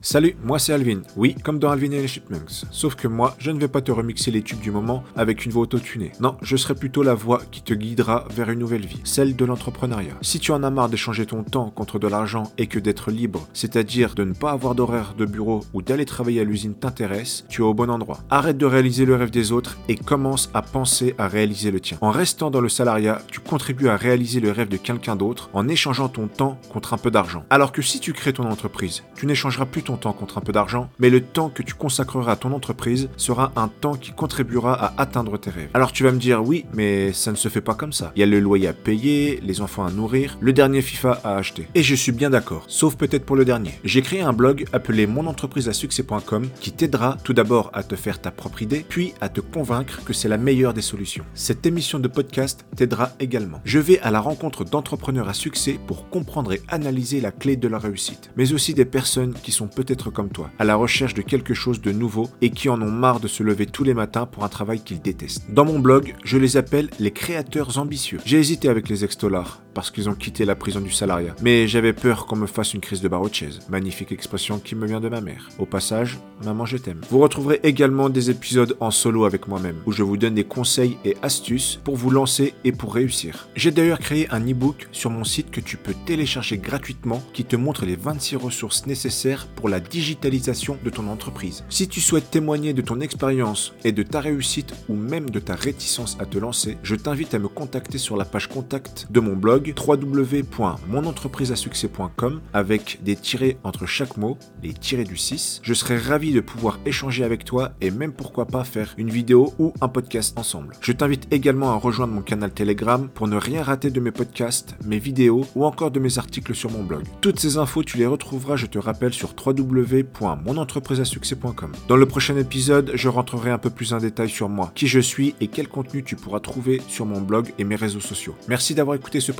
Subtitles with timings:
[0.00, 1.00] Salut, moi c'est Alvin.
[1.16, 2.64] Oui, comme dans Alvin et les Chipmunks.
[2.70, 5.50] Sauf que moi, je ne vais pas te remixer les tubes du moment avec une
[5.50, 6.12] voix autotunée.
[6.20, 9.44] Non, je serai plutôt la voix qui te guidera vers une nouvelle vie, celle de
[9.44, 10.14] l'entrepreneuriat.
[10.22, 13.48] Si tu en as marre d'échanger ton temps contre de l'argent et que d'être libre,
[13.52, 17.62] c'est-à-dire de ne pas avoir d'horaire de bureau ou d'aller travailler à l'usine t'intéresse, tu
[17.62, 18.20] es au bon endroit.
[18.30, 21.98] Arrête de réaliser le rêve des autres et commence à penser à réaliser le tien.
[22.02, 25.66] En restant dans le salariat, tu contribues à réaliser le rêve de quelqu'un d'autre en
[25.66, 27.44] échangeant ton temps contre un peu d'argent.
[27.50, 30.52] Alors que si tu crées ton entreprise, tu n'échangeras plus ton temps contre un peu
[30.52, 34.74] d'argent, mais le temps que tu consacreras à ton entreprise sera un temps qui contribuera
[34.74, 35.70] à atteindre tes rêves.
[35.72, 38.12] Alors tu vas me dire oui, mais ça ne se fait pas comme ça.
[38.14, 41.36] Il y a le loyer à payer, les enfants à nourrir, le dernier FIFA à
[41.36, 41.68] acheter.
[41.74, 43.80] Et je suis bien d'accord, sauf peut-être pour le dernier.
[43.82, 48.60] J'ai créé un blog appelé monentrepriseasuccès.com qui t'aidera tout d'abord à te faire ta propre
[48.60, 51.24] idée, puis à te convaincre que c'est la meilleure des solutions.
[51.32, 53.62] Cette émission de podcast t'aidera également.
[53.64, 57.68] Je vais à la rencontre d'entrepreneurs à succès pour comprendre et analyser la clé de
[57.68, 61.22] la réussite, mais aussi des personnes qui sont peut-être comme toi, à la recherche de
[61.22, 64.26] quelque chose de nouveau et qui en ont marre de se lever tous les matins
[64.26, 65.44] pour un travail qu'ils détestent.
[65.52, 68.18] Dans mon blog, je les appelle les créateurs ambitieux.
[68.24, 71.92] J'ai hésité avec les ex-dollars parce qu'ils ont quitté la prison du salariat, mais j'avais
[71.92, 73.60] peur qu'on me fasse une crise de chaise.
[73.68, 75.50] Magnifique expression qui me vient de ma mère.
[75.60, 77.00] Au passage, maman je t'aime.
[77.10, 80.96] Vous retrouverez également des épisodes en solo avec moi-même, où je vous donne des conseils
[81.04, 83.46] et astuces pour vous lancer et pour réussir.
[83.54, 87.54] J'ai d'ailleurs créé un e-book sur mon site que tu peux télécharger gratuitement qui te
[87.54, 91.62] montre les 26 ressources nécessaires pour la digitalisation de ton entreprise.
[91.68, 95.54] Si tu souhaites témoigner de ton expérience et de ta réussite ou même de ta
[95.54, 99.36] réticence à te lancer, je t'invite à me contacter sur la page contact de mon
[99.36, 105.60] blog www.monentrepriseasuccès.com avec des tirés entre chaque mot, les tirés du 6.
[105.62, 109.52] Je serai ravi de pouvoir échanger avec toi et même pourquoi pas faire une vidéo
[109.58, 110.76] ou un podcast ensemble.
[110.80, 114.76] Je t'invite également à rejoindre mon canal Telegram pour ne rien rater de mes podcasts,
[114.84, 117.04] mes vidéos ou encore de mes articles sur mon blog.
[117.20, 121.72] Toutes ces infos, tu les retrouveras, je te rappelle, sur www.monentrepriseasuccès.com.
[121.88, 125.00] Dans le prochain épisode, je rentrerai un peu plus en détail sur moi, qui je
[125.00, 128.34] suis et quel contenu tu pourras trouver sur mon blog et mes réseaux sociaux.
[128.48, 129.32] Merci d'avoir écouté ce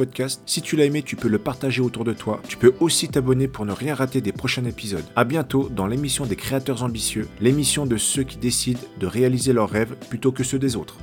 [0.46, 2.40] Si tu l'as aimé, tu peux le partager autour de toi.
[2.48, 5.04] Tu peux aussi t'abonner pour ne rien rater des prochains épisodes.
[5.16, 9.70] À bientôt dans l'émission des créateurs ambitieux, l'émission de ceux qui décident de réaliser leurs
[9.70, 10.96] rêves plutôt que ceux des autres.